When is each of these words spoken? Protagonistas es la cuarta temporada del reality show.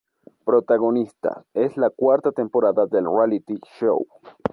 Protagonistas 0.45 1.45
es 1.53 1.77
la 1.77 1.91
cuarta 1.91 2.31
temporada 2.31 2.87
del 2.87 3.05
reality 3.05 3.59
show. 3.79 4.03